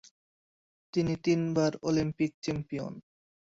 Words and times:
তিনি 0.93 1.13
তিনবারের 1.25 1.73
Olympic 1.83 2.31
champion. 2.43 2.93